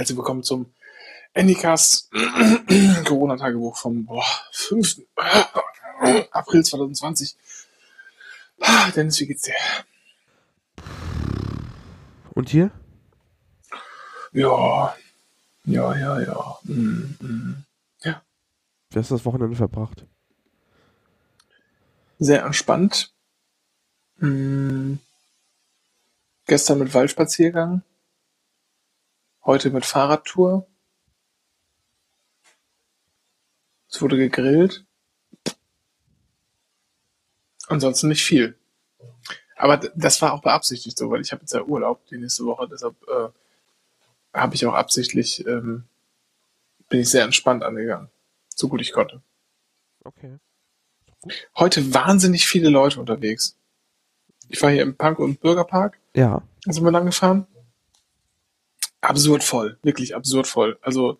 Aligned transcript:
Herzlich 0.00 0.16
willkommen 0.16 0.42
zum 0.42 0.72
Anycast 1.34 2.10
Corona-Tagebuch 3.04 3.76
vom 3.76 4.06
boah, 4.06 4.24
5. 4.50 5.02
April 6.30 6.64
2020. 6.64 7.36
Ah, 8.60 8.90
Dennis, 8.92 9.20
wie 9.20 9.26
geht's 9.26 9.42
dir? 9.42 9.52
Und 12.30 12.48
hier? 12.48 12.70
Ja, 14.32 14.96
ja, 15.66 15.94
ja, 15.94 16.20
ja. 16.22 16.58
Mm, 16.62 17.16
mm. 17.20 17.64
Ja, 18.02 18.22
Wie 18.92 18.98
hast 19.00 19.10
du 19.10 19.16
das 19.16 19.26
Wochenende 19.26 19.54
verbracht? 19.54 20.06
sehr 22.18 22.42
entspannt. 22.42 23.12
Mm. 24.16 24.94
Gestern 26.46 26.78
mit 26.78 26.94
Waldspaziergang. 26.94 27.82
Heute 29.50 29.70
mit 29.70 29.84
Fahrradtour. 29.84 30.64
Es 33.90 34.00
wurde 34.00 34.16
gegrillt. 34.16 34.86
Ansonsten 37.66 38.06
nicht 38.06 38.22
viel. 38.22 38.56
Aber 39.56 39.78
das 39.78 40.22
war 40.22 40.34
auch 40.34 40.42
beabsichtigt 40.42 40.96
so, 40.96 41.10
weil 41.10 41.20
ich 41.20 41.32
habe 41.32 41.42
jetzt 41.42 41.52
ja 41.52 41.64
Urlaub 41.64 42.06
die 42.06 42.18
nächste 42.18 42.44
Woche, 42.44 42.68
deshalb 42.68 42.94
äh, 43.08 43.30
habe 44.38 44.54
ich 44.54 44.64
auch 44.66 44.74
absichtlich, 44.74 45.44
ähm, 45.48 45.82
bin 46.88 47.00
ich 47.00 47.10
sehr 47.10 47.24
entspannt 47.24 47.64
angegangen. 47.64 48.08
So 48.54 48.68
gut 48.68 48.80
ich 48.80 48.92
konnte. 48.92 49.20
Okay. 50.04 50.38
Heute 51.56 51.92
wahnsinnig 51.92 52.46
viele 52.46 52.68
Leute 52.68 53.00
unterwegs. 53.00 53.56
Ich 54.48 54.62
war 54.62 54.70
hier 54.70 54.82
im 54.82 54.96
Punk- 54.96 55.18
und 55.18 55.40
Bürgerpark, 55.40 55.98
Ja. 56.14 56.40
da 56.64 56.72
sind 56.72 56.84
wir 56.84 56.92
lang 56.92 57.06
gefahren. 57.06 57.48
Absurd 59.00 59.42
voll, 59.42 59.78
wirklich 59.82 60.14
absurd 60.14 60.46
voll. 60.46 60.78
Also 60.82 61.18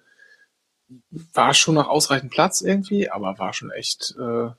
war 1.34 1.55
schon 1.55 1.77
noch 1.77 1.89
ausreichend 1.89 2.31
Platz 2.31 2.61
irgendwie, 2.61 3.09
aber 3.11 3.39
war 3.39 3.53
schon 3.53 3.70
echt, 3.70 4.14
äh, 4.19 4.50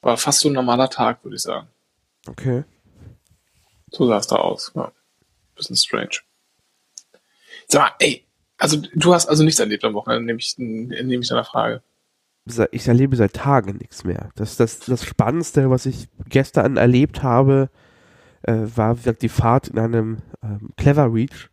war 0.00 0.16
fast 0.16 0.40
so 0.40 0.48
ein 0.48 0.54
normaler 0.54 0.88
Tag, 0.90 1.24
würde 1.24 1.36
ich 1.36 1.42
sagen. 1.42 1.68
Okay. 2.26 2.64
So 3.90 4.06
sah 4.06 4.18
es 4.18 4.26
da 4.26 4.36
aus. 4.36 4.72
Ja. 4.74 4.92
Bisschen 5.54 5.76
strange. 5.76 6.20
Sag 7.68 7.82
mal, 7.82 7.92
ey, 7.98 8.24
also 8.58 8.80
du 8.94 9.12
hast 9.12 9.26
also 9.26 9.44
nichts 9.44 9.60
erlebt 9.60 9.84
am 9.84 9.94
Wochenende, 9.94 10.24
nehme 10.24 10.38
ich, 10.38 10.56
nehme 10.56 11.22
ich 11.22 11.28
deiner 11.28 11.44
Frage. 11.44 11.82
Ich 12.72 12.88
erlebe 12.88 13.16
seit 13.16 13.34
Tagen 13.34 13.76
nichts 13.76 14.02
mehr. 14.02 14.30
Das, 14.34 14.56
das, 14.56 14.80
das 14.80 15.04
Spannendste, 15.04 15.70
was 15.70 15.86
ich 15.86 16.08
gestern 16.28 16.76
erlebt 16.76 17.22
habe, 17.22 17.70
äh, 18.42 18.54
war 18.74 18.96
wie 18.96 19.02
gesagt, 19.02 19.22
die 19.22 19.28
Fahrt 19.28 19.68
in 19.68 19.78
einem 19.78 20.22
ähm, 20.42 20.70
Clever 20.76 21.12
Reach. 21.12 21.50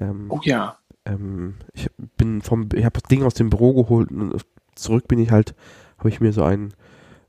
Ähm, 0.00 0.30
Oh 0.30 0.40
ja. 0.42 0.78
ähm, 1.04 1.56
ich 1.74 1.88
bin 2.16 2.42
vom, 2.42 2.68
ich 2.74 2.84
habe 2.84 3.00
das 3.00 3.08
Ding 3.08 3.22
aus 3.24 3.34
dem 3.34 3.50
Büro 3.50 3.74
geholt 3.74 4.10
und 4.10 4.44
zurück 4.74 5.08
bin 5.08 5.18
ich 5.18 5.30
halt, 5.30 5.54
habe 5.98 6.08
ich 6.08 6.20
mir 6.20 6.32
so 6.32 6.42
einen 6.44 6.74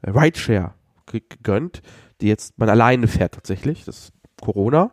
äh, 0.01 0.11
Rideshare 0.11 0.73
ge- 1.11 1.23
gegönnt, 1.27 1.81
die 2.21 2.27
jetzt 2.27 2.57
man 2.59 2.69
alleine 2.69 3.07
fährt 3.07 3.33
tatsächlich. 3.35 3.85
Das 3.85 3.97
ist 3.99 4.13
Corona. 4.41 4.91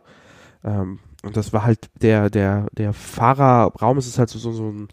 Ähm, 0.63 0.99
und 1.23 1.37
das 1.37 1.53
war 1.53 1.63
halt 1.65 1.89
der, 2.01 2.29
der, 2.29 2.67
der 2.73 2.93
Fahrerraum, 2.93 3.97
es 3.97 4.07
ist 4.07 4.19
halt 4.19 4.29
so, 4.29 4.39
so, 4.39 4.51
so 4.51 4.69
ein 4.69 4.87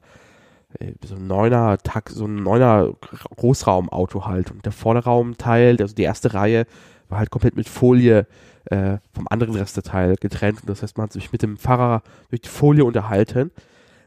äh, 0.79 0.93
so 1.05 1.15
ein 1.17 1.27
neuner 1.27 1.79
Tag, 1.79 2.11
so 2.11 2.27
ein 2.27 2.37
neuner 2.37 2.93
Großraumauto 3.37 4.27
halt. 4.27 4.51
Und 4.51 4.65
der 4.65 4.73
Vorderraumteil, 4.73 5.77
also 5.81 5.95
die 5.95 6.03
erste 6.03 6.35
Reihe, 6.35 6.67
war 7.13 7.19
halt 7.19 7.31
komplett 7.31 7.57
mit 7.57 7.69
Folie 7.69 8.27
äh, 8.65 8.99
vom 9.13 9.29
anderen 9.29 9.55
Resteteil 9.55 10.17
getrennt. 10.17 10.63
Und 10.63 10.71
das 10.71 10.83
heißt, 10.83 10.97
man 10.97 11.05
hat 11.05 11.13
sich 11.13 11.31
mit 11.31 11.43
dem 11.43 11.57
Fahrer 11.57 12.03
durch 12.31 12.41
die 12.41 12.49
Folie 12.49 12.85
unterhalten. 12.85 13.53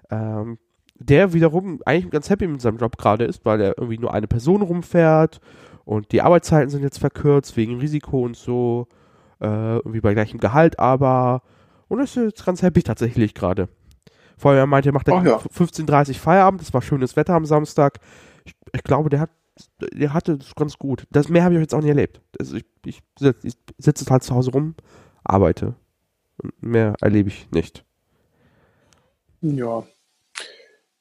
Ähm, 0.09 0.57
der 0.95 1.33
wiederum 1.33 1.81
eigentlich 1.85 2.09
ganz 2.09 2.29
happy 2.29 2.47
mit 2.47 2.61
seinem 2.61 2.77
Job 2.77 2.97
gerade 2.97 3.25
ist, 3.25 3.45
weil 3.45 3.61
er 3.61 3.77
irgendwie 3.77 3.97
nur 3.97 4.13
eine 4.13 4.27
Person 4.27 4.61
rumfährt 4.61 5.39
und 5.83 6.11
die 6.11 6.21
Arbeitszeiten 6.21 6.69
sind 6.69 6.83
jetzt 6.83 6.99
verkürzt 6.99 7.57
wegen 7.57 7.79
Risiko 7.79 8.23
und 8.23 8.35
so. 8.37 8.87
Äh, 9.41 9.75
irgendwie 9.75 9.99
bei 9.99 10.13
gleichem 10.13 10.39
Gehalt, 10.39 10.79
aber 10.79 11.41
und 11.89 11.99
ist 11.99 12.15
jetzt 12.15 12.45
ganz 12.45 12.61
happy 12.61 12.81
tatsächlich 12.81 13.33
gerade. 13.33 13.67
Vorher 14.37 14.61
er 14.61 14.67
meinte, 14.67 14.89
er 14.89 14.93
macht 14.93 15.09
Ach 15.09 15.23
ja. 15.23 15.37
15.30 15.37 16.17
Feierabend, 16.17 16.61
es 16.61 16.73
war 16.73 16.81
schönes 16.81 17.15
Wetter 17.17 17.33
am 17.33 17.45
Samstag. 17.45 17.99
Ich, 18.45 18.55
ich 18.71 18.83
glaube, 18.83 19.09
der 19.09 19.19
hat 19.19 19.29
der 19.79 20.13
hatte 20.13 20.33
es 20.33 20.55
ganz 20.55 20.77
gut. 20.77 21.07
Das 21.11 21.29
mehr 21.29 21.43
habe 21.43 21.55
ich 21.55 21.61
jetzt 21.61 21.73
auch 21.73 21.79
nicht 21.79 21.89
erlebt. 21.89 22.21
Also 22.39 22.57
ich, 22.57 22.65
ich, 22.85 23.01
ich 23.43 23.53
sitze 23.77 24.05
halt 24.09 24.23
zu 24.23 24.35
Hause 24.35 24.51
rum, 24.51 24.75
arbeite. 25.23 25.75
Und 26.37 26.61
mehr 26.61 26.95
erlebe 27.01 27.29
ich 27.29 27.49
nicht. 27.51 27.85
Ja. 29.41 29.83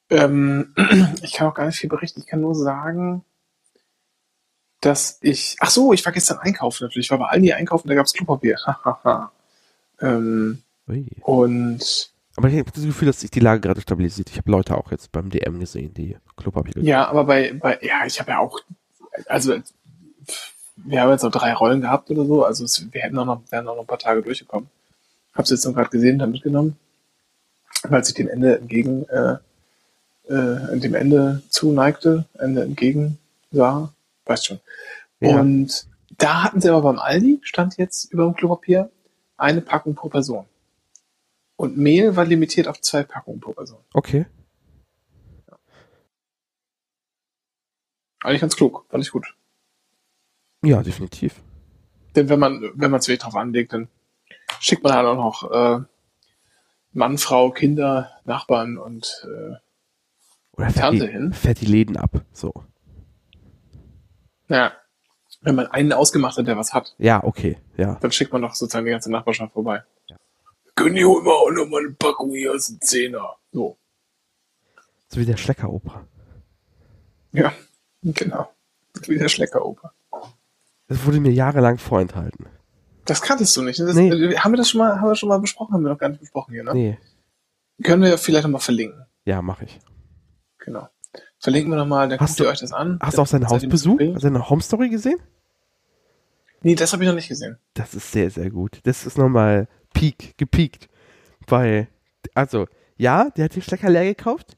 Ähm, 0.09 0.73
ich 1.21 1.33
kann 1.33 1.47
auch 1.47 1.53
gar 1.53 1.65
nicht 1.65 1.77
viel 1.77 1.89
berichten. 1.89 2.21
Ich 2.21 2.27
kann 2.27 2.41
nur 2.41 2.55
sagen, 2.55 3.25
dass 4.81 5.17
ich. 5.21 5.57
Ach 5.59 5.69
so, 5.69 5.93
ich 5.93 6.05
war 6.05 6.13
gestern 6.13 6.37
einkaufen 6.37 6.83
natürlich. 6.83 7.07
Ich 7.07 7.11
war 7.11 7.17
bei 7.17 7.27
Aldi 7.27 7.53
einkaufen, 7.53 7.87
da 7.87 7.95
gab 7.95 8.05
es 8.05 8.13
Klopapier. 8.13 8.57
Ähm, 10.01 10.61
Ui. 10.89 11.07
und 11.21 12.13
Aber 12.37 12.49
ich 12.49 12.59
habe 12.59 12.71
das 12.71 12.83
Gefühl, 12.83 13.07
dass 13.07 13.21
sich 13.21 13.31
die 13.31 13.39
Lage 13.39 13.61
gerade 13.61 13.81
stabilisiert. 13.81 14.29
Ich 14.29 14.37
habe 14.37 14.51
Leute 14.51 14.77
auch 14.77 14.91
jetzt 14.91 15.11
beim 15.11 15.29
DM 15.29 15.59
gesehen, 15.59 15.93
die 15.93 16.17
Klopapier 16.35 16.73
gekauft 16.73 16.87
ja, 16.87 17.07
aber 17.07 17.23
bei, 17.23 17.53
bei 17.53 17.79
ja, 17.81 18.05
ich 18.05 18.19
habe 18.19 18.31
ja 18.31 18.39
auch. 18.39 18.59
Also, 19.27 19.55
wir 20.75 21.01
haben 21.01 21.11
jetzt 21.11 21.23
noch 21.23 21.31
drei 21.31 21.53
Rollen 21.53 21.81
gehabt 21.81 22.09
oder 22.11 22.25
so. 22.25 22.43
Also, 22.43 22.65
es, 22.65 22.91
wir 22.91 23.01
hätten 23.01 23.17
auch 23.17 23.25
noch, 23.25 23.41
wären 23.49 23.67
auch 23.67 23.75
noch 23.75 23.83
ein 23.83 23.87
paar 23.87 23.99
Tage 23.99 24.21
durchgekommen. 24.21 24.69
Hab's 25.33 25.49
jetzt 25.49 25.65
noch 25.65 25.73
gerade 25.73 25.89
gesehen, 25.89 26.19
dann 26.19 26.31
mitgenommen, 26.31 26.77
weil 27.83 28.03
sich 28.03 28.15
dem 28.15 28.27
Ende 28.27 28.57
entgegen, 28.57 29.07
äh, 29.09 29.37
äh, 30.27 30.79
dem 30.79 30.95
Ende 30.95 31.41
zuneigte, 31.49 32.25
Ende 32.37 32.63
entgegen 32.63 33.17
sah. 33.51 33.93
Weißt 34.25 34.47
schon. 34.47 34.59
Ja. 35.19 35.39
Und 35.39 35.87
da 36.17 36.43
hatten 36.43 36.61
sie 36.61 36.69
aber 36.69 36.81
beim 36.81 36.99
Aldi, 36.99 37.39
stand 37.43 37.77
jetzt 37.77 38.11
über 38.11 38.25
dem 38.25 38.35
Klopapier, 38.35 38.89
eine 39.37 39.61
Packung 39.61 39.95
pro 39.95 40.09
Person. 40.09 40.45
Und 41.57 41.77
Mehl 41.77 42.15
war 42.15 42.25
limitiert 42.25 42.67
auf 42.67 42.81
zwei 42.81 43.03
Packungen 43.03 43.39
pro 43.39 43.53
Person. 43.53 43.79
Okay. 43.93 44.25
Eigentlich 48.23 48.41
ganz 48.41 48.55
klug, 48.55 48.85
fand 48.89 49.03
ich 49.03 49.11
gut. 49.11 49.35
Ja, 50.63 50.81
definitiv. 50.81 51.41
Denn 52.15 52.29
wenn 52.29 52.39
man, 52.39 52.71
wenn 52.73 52.91
man 52.91 52.99
es 52.99 53.07
wirklich 53.07 53.19
drauf 53.21 53.35
anlegt, 53.35 53.73
dann 53.73 53.87
schickt 54.59 54.83
man 54.83 54.93
halt 54.93 55.05
auch 55.05 55.15
noch 55.15 55.51
äh, 55.51 55.83
Mann, 56.91 57.17
Frau, 57.17 57.51
Kinder, 57.51 58.09
Nachbarn 58.23 58.77
und 58.77 59.25
äh, 59.25 59.55
Oder 60.53 60.91
die, 60.91 61.07
hin. 61.07 61.33
fährt 61.33 61.61
die 61.61 61.65
Läden 61.65 61.97
ab. 61.97 62.21
So. 62.31 62.53
naja, 64.47 64.71
wenn 65.41 65.55
man 65.55 65.67
einen 65.67 65.93
ausgemacht 65.93 66.37
hat, 66.37 66.47
der 66.47 66.57
was 66.57 66.73
hat, 66.73 66.95
Ja, 66.97 67.23
okay. 67.23 67.57
Ja. 67.77 67.95
dann 68.01 68.11
schickt 68.11 68.33
man 68.33 68.41
doch 68.41 68.55
sozusagen 68.55 68.85
die 68.85 68.91
ganze 68.91 69.11
Nachbarschaft 69.11 69.53
vorbei. 69.53 69.83
Können 70.75 70.95
die 70.95 71.05
holen 71.05 71.25
wir 71.25 71.31
auch 71.33 71.51
noch 71.51 71.67
mal 71.69 71.79
eine 71.79 71.91
Packung 71.93 72.31
hier 72.31 72.53
aus 72.53 72.67
dem 72.67 72.81
Zehner. 72.81 73.35
So. 73.51 73.77
So 75.07 75.19
wie 75.21 75.25
der 75.25 75.37
Schleckeroper. 75.37 76.05
Ja, 77.31 77.53
genau. 78.03 78.51
Wie 79.07 79.17
der 79.17 79.29
Schleckeroper. 79.29 79.93
Das 80.87 81.05
wurde 81.05 81.19
mir 81.19 81.31
jahrelang 81.31 81.77
vorenthalten. 81.77 82.45
Das 83.05 83.21
kanntest 83.21 83.55
du 83.55 83.61
nicht. 83.61 83.79
ne? 83.79 83.85
Das, 83.85 83.95
Nee. 83.95 84.09
äh, 84.09 84.37
Haben 84.37 84.53
wir 84.53 84.57
das 84.57 84.69
schon 84.69 84.79
mal, 84.79 84.99
haben 84.99 85.07
wir 85.07 85.15
schon 85.15 85.29
mal 85.29 85.39
besprochen? 85.39 85.73
Haben 85.73 85.83
wir 85.83 85.89
noch 85.91 85.97
gar 85.97 86.09
nicht 86.09 86.19
besprochen 86.19 86.53
hier, 86.53 86.63
ne? 86.63 86.73
Nee. 86.73 86.97
Können 87.83 88.03
wir 88.03 88.17
vielleicht 88.17 88.43
noch 88.45 88.51
mal 88.51 88.59
verlinken. 88.59 89.05
Ja, 89.25 89.41
mache 89.41 89.65
ich. 89.65 89.79
Genau. 90.59 90.87
Verlinken 91.39 91.71
wir 91.71 91.77
noch 91.77 91.85
mal, 91.87 92.07
dann 92.09 92.19
Hast 92.19 92.31
guckt 92.31 92.39
du- 92.39 92.43
ihr 92.45 92.49
euch 92.49 92.59
das 92.59 92.71
an. 92.73 92.97
Hast 93.01 93.17
du 93.17 93.21
auch 93.21 93.27
sein 93.27 93.41
Seid 93.41 93.51
ihr 93.51 93.55
Haus 93.55 93.69
besucht? 93.69 93.99
mit- 93.99 94.15
Hast 94.15 94.23
du 94.23 94.27
seine 94.27 94.49
Home 94.49 94.61
Story 94.61 94.89
gesehen? 94.89 95.19
Nee, 96.61 96.75
das 96.75 96.93
habe 96.93 97.03
ich 97.03 97.07
noch 97.09 97.15
nicht 97.15 97.27
gesehen. 97.27 97.57
Das 97.75 97.93
ist 97.93 98.11
sehr, 98.11 98.31
sehr 98.31 98.49
gut. 98.49 98.79
Das 98.83 99.05
ist 99.05 99.17
nochmal 99.17 99.67
Peak, 99.95 100.37
gepiekt. 100.37 100.87
Weil, 101.47 101.87
also, 102.35 102.67
ja, 102.97 103.29
der 103.31 103.45
hat 103.45 103.55
den 103.55 103.61
Stecker 103.61 103.89
leer 103.89 104.05
gekauft. 104.05 104.57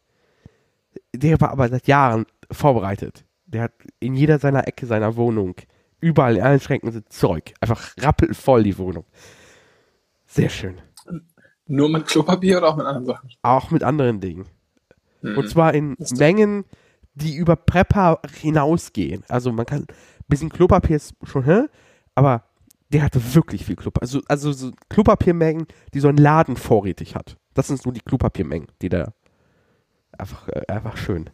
Der 1.16 1.40
war 1.40 1.52
aber 1.52 1.70
seit 1.70 1.88
Jahren 1.88 2.26
vorbereitet. 2.52 3.24
Der 3.46 3.64
hat 3.64 3.74
in 4.00 4.16
jeder 4.16 4.40
seiner 4.40 4.68
Ecke 4.68 4.86
seiner 4.86 5.16
Wohnung, 5.16 5.56
überall 6.02 6.36
in 6.36 6.44
allen 6.44 6.60
Schränken 6.60 6.92
sind 6.92 7.12
Zeug. 7.12 7.54
Einfach 7.62 7.94
rappelvoll 7.98 8.64
die 8.64 8.78
Wohnung. 8.78 9.06
Sehr 10.26 10.50
schön. 10.50 10.80
Nur 11.66 11.90
mit 11.90 12.08
Klopapier 12.08 12.58
oder 12.58 12.70
auch 12.70 12.76
mit 12.76 12.86
anderen 12.86 13.06
Sachen? 13.06 13.30
Auch 13.42 13.72
mit 13.72 13.84
anderen 13.84 14.20
Dingen. 14.20 14.46
Mhm. 15.22 15.38
Und 15.38 15.50
zwar 15.50 15.74
in 15.74 15.96
Mengen, 16.18 16.66
die 17.14 17.36
über 17.36 17.56
Prepper 17.56 18.22
hinausgehen. 18.34 19.24
Also 19.30 19.52
man 19.52 19.66
kann, 19.66 19.82
ein 19.82 19.88
bisschen 20.28 20.50
Klopapier 20.50 20.98
ist 20.98 21.16
schon, 21.24 21.46
hä? 21.46 21.66
aber 22.16 22.44
der 22.90 23.04
hatte 23.04 23.36
wirklich 23.36 23.66
viel 23.66 23.76
Klopapier. 23.76 24.02
Also, 24.02 24.22
also 24.28 24.52
so 24.52 24.72
Klopapiermengen, 24.90 25.68
die 25.94 26.00
so 26.00 26.08
ein 26.08 26.18
Laden 26.18 26.56
vorrätig 26.56 27.16
hat. 27.16 27.38
Das 27.54 27.68
sind 27.68 27.82
so 27.82 27.92
die 27.92 28.02
Klopapiermengen, 28.02 28.68
die 28.82 28.90
da 28.90 29.14
einfach, 30.18 30.48
äh, 30.48 30.64
einfach 30.68 30.98
schön. 30.98 31.30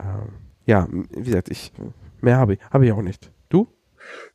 Ähm, 0.00 0.34
ja, 0.66 0.88
wie 0.90 1.24
gesagt, 1.24 1.50
ich, 1.50 1.72
mehr 2.20 2.38
habe 2.38 2.54
ich, 2.54 2.60
habe 2.70 2.86
ich 2.86 2.92
auch 2.92 3.02
nicht. 3.02 3.30
Du? 3.48 3.68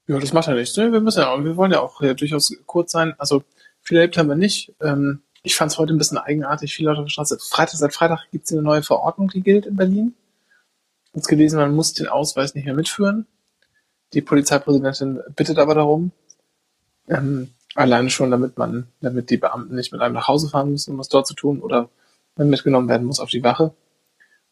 Ja, 0.07 0.19
das 0.19 0.33
macht 0.33 0.47
ja 0.47 0.53
nichts. 0.53 0.75
Ne? 0.77 0.91
Wir 0.91 0.99
müssen 0.99 1.19
ja 1.19 1.43
wir 1.43 1.55
wollen 1.55 1.71
ja 1.71 1.79
auch 1.79 2.01
ja, 2.01 2.13
durchaus 2.13 2.55
kurz 2.65 2.91
sein. 2.91 3.13
Also 3.17 3.43
viel 3.81 3.97
erlebt 3.97 4.17
haben 4.17 4.29
wir 4.29 4.35
nicht. 4.35 4.73
Ähm, 4.81 5.21
ich 5.41 5.55
fand 5.55 5.71
es 5.71 5.77
heute 5.77 5.93
ein 5.93 5.97
bisschen 5.97 6.17
eigenartig, 6.17 6.73
viele 6.73 6.89
Leute 6.89 7.01
auf 7.01 7.05
der 7.05 7.11
Straße. 7.11 7.37
Freitag, 7.39 7.75
seit 7.75 7.93
Freitag 7.93 8.29
gibt 8.31 8.45
es 8.45 8.51
eine 8.51 8.61
neue 8.61 8.83
Verordnung, 8.83 9.29
die 9.29 9.41
gilt 9.41 9.65
in 9.65 9.75
Berlin. 9.75 10.15
Jetzt 11.13 11.27
gelesen, 11.27 11.57
man 11.57 11.73
muss 11.73 11.93
den 11.93 12.07
Ausweis 12.07 12.55
nicht 12.55 12.65
mehr 12.65 12.75
mitführen. 12.75 13.25
Die 14.13 14.21
Polizeipräsidentin 14.21 15.19
bittet 15.35 15.57
aber 15.59 15.75
darum, 15.75 16.11
ähm, 17.07 17.49
alleine 17.75 18.09
schon, 18.09 18.31
damit 18.31 18.57
man, 18.57 18.87
damit 19.01 19.29
die 19.29 19.37
Beamten 19.37 19.75
nicht 19.75 19.91
mit 19.91 20.01
einem 20.01 20.15
nach 20.15 20.27
Hause 20.27 20.49
fahren 20.49 20.71
müssen, 20.71 20.93
um 20.93 20.97
was 20.97 21.09
dort 21.09 21.27
zu 21.27 21.33
tun, 21.33 21.61
oder 21.61 21.89
man 22.35 22.49
mitgenommen 22.49 22.89
werden 22.89 23.05
muss 23.05 23.19
auf 23.19 23.29
die 23.29 23.43
Wache, 23.43 23.73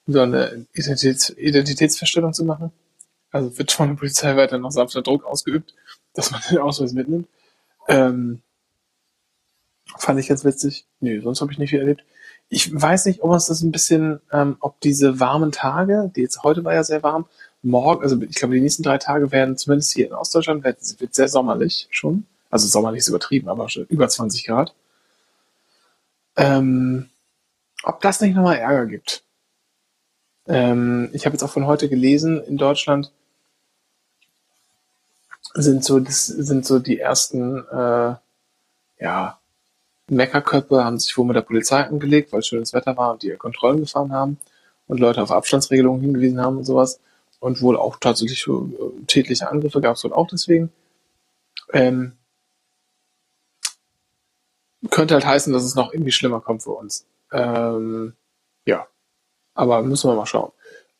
um 0.06 0.14
so 0.14 0.22
eine 0.22 0.66
Identitäts 0.74 1.30
Identitätsfeststellung 1.32 2.34
zu 2.34 2.44
machen. 2.44 2.72
Also 3.32 3.58
wird 3.58 3.72
von 3.72 3.90
der 3.90 3.96
Polizei 3.96 4.36
weiter 4.36 4.58
noch 4.58 4.72
sanfter 4.72 5.02
Druck 5.02 5.26
ausgeübt, 5.26 5.74
dass 6.14 6.32
man 6.32 6.42
den 6.50 6.60
Ausweis 6.60 6.94
mitnimmt. 6.94 7.28
Ähm, 7.88 8.42
fand 9.98 10.20
ich 10.20 10.28
ganz 10.28 10.46
witzig. 10.46 10.86
Nö, 11.00 11.22
sonst 11.22 11.42
habe 11.42 11.52
ich 11.52 11.58
nicht 11.58 11.72
viel 11.72 11.80
erlebt. 11.80 12.04
Ich 12.50 12.74
weiß 12.74 13.06
nicht, 13.06 13.22
ob 13.24 13.32
uns 13.32 13.46
das 13.46 13.62
ein 13.62 13.72
bisschen, 13.72 14.22
ähm, 14.32 14.56
ob 14.60 14.80
diese 14.80 15.20
warmen 15.20 15.52
Tage, 15.52 16.12
die 16.16 16.22
jetzt 16.22 16.44
heute 16.44 16.64
war 16.64 16.74
ja 16.74 16.84
sehr 16.84 17.04
warm, 17.04 17.26
morgen, 17.68 18.04
also 18.04 18.20
ich 18.22 18.36
glaube, 18.36 18.56
die 18.56 18.62
nächsten 18.62 18.84
drei 18.84 18.98
Tage 18.98 19.32
werden 19.32 19.58
zumindest 19.58 19.94
hier 19.94 20.08
in 20.08 20.14
Ostdeutschland 20.14 20.64
wird, 20.64 20.78
wird 21.00 21.14
sehr 21.14 21.28
sommerlich 21.28 21.88
schon. 21.92 22.26
Also 22.50 22.68
sommerlich 22.68 23.00
ist 23.00 23.10
übertrieben, 23.10 23.50
aber 23.50 23.70
schon 23.70 23.86
über 23.88 24.08
20 24.08 24.46
Grad. 24.46 24.74
Ähm, 26.38 27.10
ob 27.84 28.02
das 28.02 28.22
nicht 28.22 28.36
nochmal 28.36 28.58
Ärger 28.58 28.86
gibt. 28.86 29.24
Ähm, 30.48 31.10
ich 31.14 31.26
habe 31.26 31.34
jetzt 31.34 31.44
auch 31.44 31.50
von 31.50 31.68
heute 31.68 31.90
gelesen, 31.90 32.42
in 32.44 32.58
Deutschland 32.58 33.12
sind 35.54 35.84
so, 35.84 36.00
das 36.00 36.28
sind 36.28 36.66
so 36.66 36.80
die 36.80 37.00
ersten, 37.00 37.66
äh, 37.68 38.16
ja, 39.00 39.40
Meckerköpfe 40.10 40.86
haben 40.86 41.00
sich 41.00 41.18
wohl 41.18 41.26
mit 41.26 41.36
der 41.36 41.42
Polizei 41.42 41.84
angelegt, 41.84 42.32
weil 42.32 42.42
schönes 42.42 42.74
Wetter 42.74 42.96
war 42.96 43.12
und 43.12 43.24
die 43.24 43.32
Kontrollen 43.32 43.82
gefahren 43.82 44.14
haben 44.14 44.38
und 44.88 45.00
Leute 45.00 45.22
auf 45.22 45.32
Abstandsregelungen 45.32 46.02
hingewiesen 46.02 46.40
haben 46.40 46.58
und 46.58 46.64
sowas. 46.64 47.00
Und 47.40 47.62
wohl 47.62 47.78
auch 47.78 47.98
tatsächlich 48.00 48.48
äh, 48.48 49.06
tätliche 49.06 49.50
Angriffe 49.50 49.82
gab 49.82 49.96
es 49.96 50.04
wohl 50.04 50.14
auch 50.14 50.28
deswegen. 50.28 50.72
Ähm, 51.72 52.14
könnte 54.90 55.14
halt 55.14 55.26
heißen, 55.26 55.54
dass 55.54 55.64
es 55.64 55.76
noch 55.76 55.94
irgendwie 55.94 56.12
schlimmer 56.12 56.42
kommt 56.42 56.64
für 56.64 56.72
uns. 56.72 57.06
Ähm, 57.32 58.14
ja, 58.66 58.88
aber 59.54 59.82
müssen 59.84 60.10
wir 60.10 60.16
mal 60.16 60.26
schauen. 60.26 60.52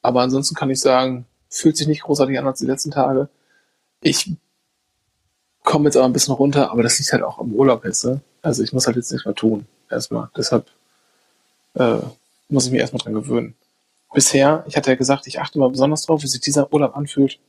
Aber 0.02 0.22
ansonsten 0.22 0.56
kann 0.56 0.70
ich 0.70 0.80
sagen, 0.80 1.26
fühlt 1.50 1.78
sich 1.78 1.88
nicht 1.88 2.04
großartig 2.04 2.38
an 2.38 2.48
als 2.48 2.60
die 2.60 2.66
letzten 2.66 2.92
Tage. 2.92 3.30
Ich 4.02 4.32
komme 5.64 5.86
jetzt 5.86 5.98
aber 5.98 6.06
ein 6.06 6.14
bisschen 6.14 6.34
runter, 6.34 6.72
aber 6.72 6.84
das 6.84 7.00
liegt 7.00 7.12
halt 7.12 7.24
auch 7.24 7.40
am 7.40 7.54
Urlaub 7.54 7.86
jetzt. 7.86 8.06
Ne? 8.06 8.22
Also 8.42 8.64
ich 8.64 8.74
muss 8.74 8.88
halt 8.88 8.96
jetzt 8.96 9.12
nichts 9.12 9.26
mehr 9.26 9.36
tun. 9.36 9.66
Erstmal. 9.90 10.30
Deshalb 10.36 10.68
äh, 11.76 12.00
muss 12.50 12.66
ich 12.66 12.72
mich 12.72 12.82
erstmal 12.82 13.02
dran 13.02 13.14
gewöhnen. 13.14 13.56
Bisher, 14.14 14.64
ich 14.68 14.78
hatte 14.78 14.90
ja 14.90 14.96
gesagt, 14.96 15.28
ich 15.28 15.40
achte 15.40 15.60
mal 15.60 15.70
besonders 15.70 16.06
drauf, 16.06 16.24
wie 16.24 16.28
sich 16.28 16.42
dieser 16.42 16.72
Urlaub 16.72 16.96
anfühlt. 16.96 17.40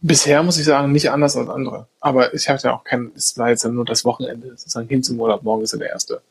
Bisher 0.00 0.42
muss 0.42 0.58
ich 0.58 0.64
sagen, 0.64 0.92
nicht 0.92 1.10
anders 1.10 1.36
als 1.36 1.48
andere. 1.48 1.88
Aber 2.00 2.32
ich 2.32 2.48
hatte 2.48 2.68
ja 2.68 2.74
auch 2.74 2.84
kein, 2.84 3.12
es 3.14 3.36
war 3.36 3.50
jetzt 3.50 3.64
ja 3.64 3.70
nur 3.70 3.84
das 3.84 4.04
Wochenende, 4.04 4.50
sozusagen 4.50 4.88
hin 4.88 5.02
zum 5.02 5.20
Urlaub. 5.20 5.42
Morgen 5.42 5.62
ist 5.62 5.72
ja 5.72 5.78
der 5.78 5.90
erste 5.90 6.22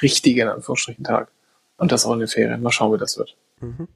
richtige, 0.00 0.42
in 0.42 0.48
Anführungsstrichen, 0.48 1.04
Tag. 1.04 1.30
Und 1.76 1.92
das 1.92 2.04
auch 2.04 2.12
in 2.14 2.20
den 2.20 2.28
Ferien. 2.28 2.62
Mal 2.62 2.72
schauen, 2.72 2.92
wie 2.92 2.98
das 2.98 3.16
wird. 3.16 3.36
Mhm. 3.60 3.88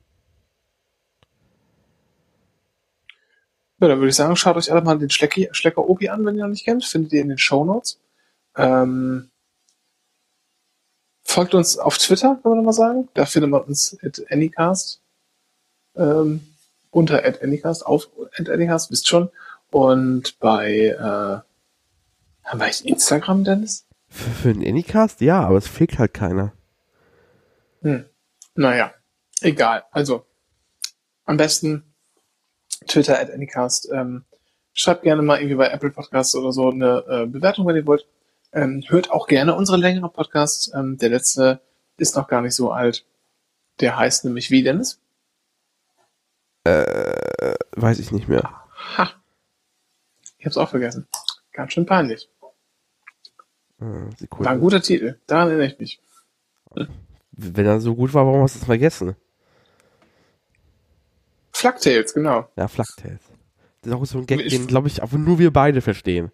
Ja, 3.78 3.88
dann 3.88 3.99
würde 3.99 4.08
ich 4.08 4.17
sagen, 4.17 4.37
schaut 4.37 4.56
euch 4.56 4.73
alle 4.73 4.81
mal 4.81 4.99
den 4.99 5.11
Schlecker, 5.11 5.52
Schlecker 5.52 5.87
Obi 5.87 6.08
an, 6.08 6.25
wenn 6.25 6.37
ihr 6.37 6.43
noch 6.43 6.50
nicht 6.50 6.64
kennt. 6.64 6.84
Findet 6.84 7.12
ihr 7.12 7.20
in 7.20 7.28
den 7.28 7.38
Show 7.38 7.64
Notes. 7.64 8.00
Ähm, 8.56 9.31
folgt 11.37 11.55
uns 11.55 11.77
auf 11.77 11.99
Twitter, 11.99 12.38
kann 12.43 12.53
man 12.53 12.65
mal 12.65 12.73
sagen. 12.73 13.11
Da 13.12 13.27
findet 13.27 13.50
man 13.50 13.61
uns 13.61 13.99
at 14.03 14.25
Anycast. 14.31 15.03
Ähm, 15.94 16.47
unter 16.91 17.27
at 17.27 17.43
Anycast, 17.43 17.85
auf 17.85 18.09
at 18.38 18.49
Anycast, 18.49 18.91
wisst 18.91 19.06
schon. 19.06 19.29
Und 19.71 20.38
bei, 20.41 20.97
äh, 20.99 22.49
haben 22.49 22.61
wir 22.61 22.87
Instagram, 22.87 23.44
Dennis? 23.44 23.87
Für, 24.09 24.31
für 24.31 24.55
den 24.55 24.67
Anycast? 24.67 25.21
Ja, 25.21 25.43
aber 25.43 25.59
es 25.59 25.69
fehlt 25.69 25.99
halt 25.99 26.15
keiner. 26.15 26.55
Hm. 27.83 28.06
Naja, 28.55 28.94
egal. 29.43 29.85
Also, 29.91 30.25
am 31.27 31.37
besten 31.37 31.85
Twitter 32.87 33.21
at 33.21 33.31
Anycast. 33.31 33.91
Ähm, 33.93 34.25
schreibt 34.73 35.03
gerne 35.03 35.21
mal 35.21 35.37
irgendwie 35.37 35.56
bei 35.56 35.69
Apple 35.69 35.91
Podcasts 35.91 36.35
oder 36.35 36.53
so 36.53 36.71
eine 36.71 37.05
äh, 37.06 37.27
Bewertung, 37.27 37.67
wenn 37.67 37.77
ihr 37.77 37.87
wollt. 37.87 38.06
Ähm, 38.56 38.82
hört 38.88 39.11
auch 39.11 39.26
gerne 39.26 39.55
unsere 39.55 39.76
längeren 39.76 40.11
Podcasts. 40.11 40.73
Ähm, 40.75 40.97
der 40.97 41.11
letzte 41.11 41.61
ist 41.99 42.17
noch 42.17 42.26
gar 42.26 42.41
nicht 42.41 42.55
so 42.55 42.73
alt. 42.73 43.05
Der 43.81 43.99
heißt 43.99 44.25
nämlich 44.25 44.50
wie, 44.50 44.62
Dennis? 44.62 44.99
Äh, 46.64 47.55
weiß 47.76 47.99
ich 47.99 48.12
nicht 48.12 48.29
mehr. 48.29 48.50
Ha. 48.97 49.11
Ich 50.38 50.47
hab's 50.47 50.56
auch 50.56 50.70
vergessen. 50.70 51.06
Ganz 51.53 51.75
schön 51.75 51.85
peinlich. 51.85 52.31
Ah, 53.79 54.08
War 54.31 54.53
ein 54.53 54.61
guter 54.61 54.81
Titel. 54.81 55.20
Daran 55.26 55.49
erinnere 55.49 55.67
ich 55.67 55.79
mich. 55.79 56.00
Wenn 57.32 57.67
er 57.67 57.79
so 57.79 57.94
gut 57.94 58.14
war, 58.14 58.25
warum 58.25 58.41
hast 58.41 58.55
du 58.55 58.61
es 58.61 58.64
vergessen? 58.64 59.17
Flugtails, 61.52 62.14
genau. 62.14 62.49
Ja, 62.56 62.69
Flugtails. 62.69 63.20
Das 63.82 63.93
ist 63.93 63.99
auch 63.99 64.06
so 64.06 64.19
ein 64.19 64.26
Gag, 64.26 64.49
den, 64.49 64.67
glaube 64.67 64.88
ich, 64.88 65.02
aber 65.02 65.19
nur 65.19 65.38
wir 65.38 65.52
beide 65.52 65.82
verstehen. 65.82 66.32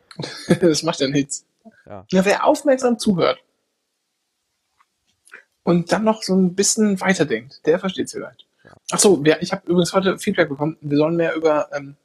das 0.60 0.82
macht 0.82 1.00
ja 1.00 1.08
nichts. 1.08 1.46
Ja. 1.86 2.04
ja, 2.10 2.24
wer 2.24 2.46
aufmerksam 2.46 2.98
zuhört 2.98 3.38
und 5.62 5.92
dann 5.92 6.04
noch 6.04 6.22
so 6.22 6.34
ein 6.34 6.54
bisschen 6.54 7.00
weiterdenkt, 7.00 7.64
der 7.66 7.78
versteht 7.78 8.06
es 8.06 8.12
vielleicht. 8.12 8.46
Ja. 8.64 8.72
Ach 8.90 8.98
so, 8.98 9.22
ja, 9.24 9.36
ich 9.40 9.52
habe 9.52 9.62
übrigens 9.66 9.92
heute 9.92 10.18
Feedback 10.18 10.48
bekommen. 10.48 10.76
Wir 10.80 10.98
sollen 10.98 11.16
mehr 11.16 11.34
über 11.34 11.68
ähm, 11.72 11.96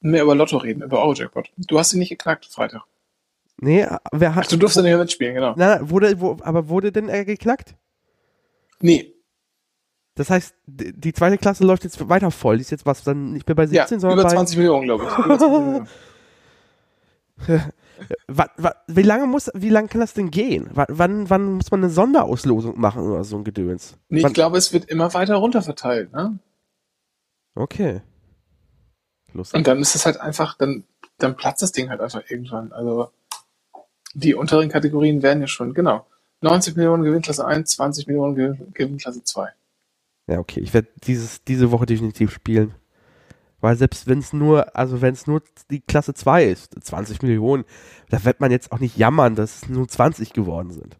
mehr 0.00 0.22
über 0.22 0.34
Lotto 0.34 0.56
reden, 0.56 0.82
über 0.82 1.00
Eurojackpot. 1.00 1.50
Du 1.56 1.78
hast 1.78 1.92
ihn 1.92 2.00
nicht 2.00 2.10
geknackt 2.10 2.46
Freitag. 2.46 2.82
Nee, 3.58 3.86
wer 4.10 4.34
hat. 4.34 4.46
Ach, 4.46 4.50
du 4.50 4.56
durfst 4.56 4.76
ja 4.76 4.82
nicht 4.82 4.90
mehr 4.90 4.98
mitspielen, 4.98 5.34
genau. 5.34 5.54
Na, 5.56 5.88
wurde, 5.88 6.20
wo, 6.20 6.38
aber 6.42 6.68
wurde 6.68 6.90
denn 6.90 7.08
er 7.08 7.24
geknackt? 7.24 7.76
Nee. 8.80 9.14
Das 10.14 10.28
heißt, 10.28 10.54
die 10.66 11.12
zweite 11.12 11.38
Klasse 11.38 11.64
läuft 11.64 11.84
jetzt 11.84 12.08
weiter 12.08 12.30
voll. 12.30 12.56
Die 12.56 12.62
ist 12.62 12.70
jetzt 12.70 12.84
was 12.84 13.04
dann 13.04 13.32
nicht 13.32 13.46
mehr 13.46 13.54
bei 13.54 13.66
17, 13.66 13.96
ja, 13.96 14.00
sondern 14.00 14.18
über 14.18 14.28
20 14.28 14.58
Millionen, 14.58 14.84
glaube 14.84 15.04
ich. 15.04 15.24
Über 15.24 15.38
20 15.38 15.48
Millionen. 17.48 17.72
wie 18.86 19.02
lange 19.02 19.26
muss, 19.26 19.50
wie 19.54 19.68
lange 19.68 19.88
kann 19.88 20.00
das 20.00 20.14
denn 20.14 20.30
gehen? 20.30 20.68
wann, 20.72 21.28
wann 21.30 21.52
muss 21.54 21.70
man 21.70 21.82
eine 21.82 21.92
Sonderauslosung 21.92 22.78
machen 22.78 23.02
oder 23.02 23.24
so 23.24 23.36
ein 23.36 23.44
Gedöns? 23.44 23.96
Nee, 24.08 24.22
wann? 24.22 24.30
ich 24.30 24.34
glaube, 24.34 24.58
es 24.58 24.72
wird 24.72 24.86
immer 24.86 25.12
weiter 25.14 25.36
runter 25.36 25.62
verteilt, 25.62 26.12
ne? 26.12 26.38
Okay. 27.54 28.02
Lustig. 29.32 29.58
Und 29.58 29.66
dann 29.66 29.80
ist 29.80 29.94
es 29.94 30.06
halt 30.06 30.20
einfach, 30.20 30.56
dann, 30.56 30.84
dann 31.18 31.36
platzt 31.36 31.62
das 31.62 31.72
Ding 31.72 31.90
halt 31.90 32.00
einfach 32.00 32.22
irgendwann. 32.28 32.72
Also, 32.72 33.10
die 34.14 34.34
unteren 34.34 34.68
Kategorien 34.68 35.22
werden 35.22 35.40
ja 35.40 35.46
schon, 35.46 35.74
genau. 35.74 36.06
90 36.42 36.76
Millionen 36.76 37.04
Gewinnklasse 37.04 37.46
1, 37.46 37.70
20 37.70 38.06
Millionen 38.06 38.72
Gewinnklasse 38.74 39.22
2. 39.22 39.48
Ja, 40.26 40.38
okay. 40.38 40.60
Ich 40.60 40.74
werde 40.74 40.88
dieses, 41.04 41.44
diese 41.44 41.70
Woche 41.70 41.86
definitiv 41.86 42.32
spielen. 42.32 42.74
Weil 43.62 43.76
selbst 43.76 44.08
wenn 44.08 44.18
es 44.18 44.32
nur, 44.32 44.76
also 44.76 45.00
wenn 45.00 45.14
es 45.14 45.28
nur 45.28 45.40
die 45.70 45.80
Klasse 45.80 46.14
2 46.14 46.44
ist, 46.44 46.74
20 46.82 47.22
Millionen, 47.22 47.64
da 48.10 48.24
wird 48.24 48.40
man 48.40 48.50
jetzt 48.50 48.72
auch 48.72 48.80
nicht 48.80 48.96
jammern, 48.98 49.36
dass 49.36 49.62
es 49.62 49.68
nur 49.68 49.88
20 49.88 50.32
geworden 50.32 50.72
sind. 50.72 50.96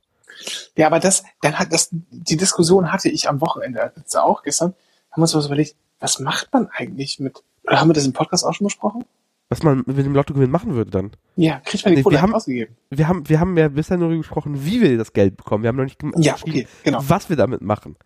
Ja, 0.76 0.86
aber 0.86 1.00
das, 1.00 1.24
dann 1.40 1.58
hat 1.58 1.72
das, 1.72 1.88
die 1.90 2.36
Diskussion 2.36 2.92
hatte 2.92 3.08
ich 3.08 3.28
am 3.28 3.40
Wochenende 3.40 3.92
jetzt 3.96 4.16
auch 4.16 4.44
gestern, 4.44 4.74
haben 5.10 5.20
wir 5.20 5.22
uns 5.22 5.34
was 5.34 5.46
überlegt, 5.46 5.74
was 5.98 6.20
macht 6.20 6.52
man 6.52 6.68
eigentlich 6.68 7.18
mit, 7.18 7.42
oder 7.64 7.80
haben 7.80 7.88
wir 7.88 7.94
das 7.94 8.06
im 8.06 8.12
Podcast 8.12 8.44
auch 8.44 8.54
schon 8.54 8.68
besprochen? 8.68 9.04
Was 9.48 9.64
man 9.64 9.82
mit 9.84 9.98
dem 9.98 10.14
Lottogewinn 10.14 10.50
machen 10.50 10.74
würde 10.74 10.92
dann. 10.92 11.10
Ja, 11.34 11.60
kriegt 11.64 11.84
man 11.84 11.96
die 11.96 12.02
Kohle 12.02 12.16
wir 12.16 12.22
haben, 12.22 12.32
ausgegeben. 12.32 12.76
Wir 12.90 13.08
haben, 13.08 13.28
wir 13.28 13.40
haben 13.40 13.56
ja 13.58 13.68
bisher 13.68 13.96
nur 13.96 14.16
gesprochen, 14.16 14.64
wie 14.64 14.80
wir 14.80 14.96
das 14.96 15.12
Geld 15.12 15.36
bekommen. 15.36 15.64
Wir 15.64 15.68
haben 15.68 15.76
noch 15.76 15.84
nicht 15.84 16.00
ja, 16.16 16.36
okay, 16.40 16.68
genau. 16.84 17.00
was 17.02 17.28
wir 17.28 17.36
damit 17.36 17.60
machen. 17.60 17.96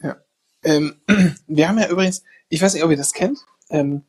Ja. 0.00 0.16
Ähm, 0.62 0.94
wir 1.48 1.68
haben 1.68 1.78
ja 1.80 1.88
übrigens, 1.88 2.22
ich 2.48 2.62
weiß 2.62 2.74
nicht, 2.74 2.84
ob 2.84 2.90
ihr 2.92 2.96
das 2.96 3.12
kennt, 3.12 3.44
ähm, 3.70 4.02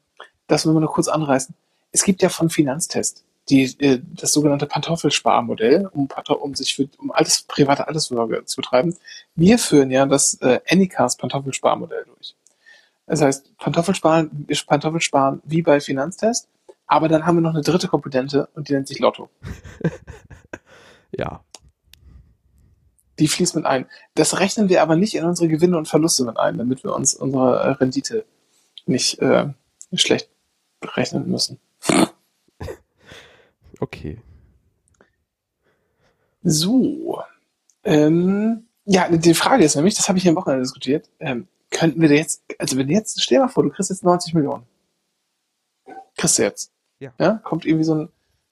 das 0.48 0.66
wollen 0.66 0.76
wir 0.76 0.82
noch 0.82 0.94
kurz 0.94 1.08
anreißen. 1.08 1.56
Es 1.92 2.04
gibt 2.04 2.22
ja 2.22 2.30
von 2.30 2.50
Finanztest 2.50 3.26
die, 3.50 3.64
äh, 3.80 4.02
das 4.04 4.34
sogenannte 4.34 4.66
Pantoffelsparmodell, 4.66 5.90
um, 5.94 6.08
um 6.40 6.56
sich 6.56 6.76
für, 6.76 6.90
um 6.98 7.12
alles, 7.12 7.44
private 7.44 7.88
Altersvorsorge 7.88 8.46
zu 8.46 8.58
betreiben. 8.58 8.96
Wir 9.36 9.60
führen 9.60 9.92
ja 9.92 10.06
das 10.06 10.36
äh, 10.42 10.60
Anycast 10.70 11.20
Pantoffelsparmodell 11.20 12.06
durch. 12.06 12.36
Das 13.08 13.22
heißt, 13.22 13.58
Pantoffelsparen, 13.58 14.48
Pantoffelsparen 14.66 15.42
wie 15.46 15.62
bei 15.62 15.80
Finanztest, 15.80 16.48
aber 16.88 17.08
dann 17.08 17.26
haben 17.26 17.38
wir 17.38 17.42
noch 17.42 17.54
eine 17.54 17.62
dritte 17.62 17.88
Komponente 17.88 18.50
und 18.56 18.68
die 18.68 18.74
nennt 18.74 18.88
sich 18.88 19.00
Lotto. 19.00 19.30
ja. 21.12 21.44
Die 23.20 23.28
fließt 23.28 23.56
mit 23.56 23.66
ein. 23.66 23.86
Das 24.16 24.40
rechnen 24.40 24.70
wir 24.70 24.82
aber 24.82 24.96
nicht 24.96 25.16
in 25.16 25.24
unsere 25.24 25.48
Gewinne 25.48 25.78
und 25.78 25.88
Verluste 25.88 26.26
mit 26.26 26.38
ein, 26.38 26.58
damit 26.58 26.84
wir 26.84 26.94
uns 26.94 27.14
unsere 27.14 27.80
Rendite 27.80 28.26
nicht 28.86 29.20
äh, 29.20 29.48
schlecht 29.94 30.30
rechnen 30.84 31.30
müssen. 31.30 31.60
Okay. 33.82 34.22
So. 36.44 37.22
Ähm, 37.84 38.68
ja, 38.86 39.10
die 39.10 39.34
Frage 39.34 39.66
ist 39.66 39.76
nämlich, 39.76 39.96
das 39.96 40.08
habe 40.08 40.18
ich 40.18 40.24
hier 40.24 40.32
am 40.32 40.38
Wochenende 40.38 40.64
diskutiert, 40.64 41.10
ähm, 41.20 41.48
könnten 41.72 42.02
wir 42.02 42.10
jetzt, 42.10 42.44
also 42.60 42.78
wenn 42.78 42.90
jetzt, 42.90 43.22
stell 43.22 43.40
dir 43.40 43.44
mal 43.44 43.50
vor, 43.50 43.64
du 43.64 43.70
kriegst 43.70 43.90
jetzt 43.90 44.04
90 44.04 44.34
Millionen. 44.34 44.64
Kriegst 46.16 46.38
du 46.38 46.44
jetzt. 46.44 46.72
Ja. 47.00 47.14
Ja, 47.20 47.34
kommt 47.44 47.66
irgendwie 47.66 47.84
so 47.84 47.96
ein, 47.96 48.10